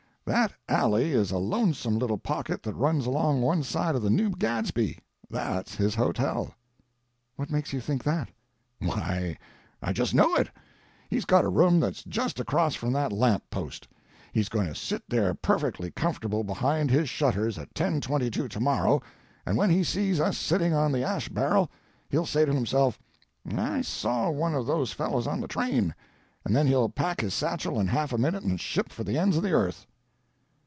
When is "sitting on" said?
20.37-20.93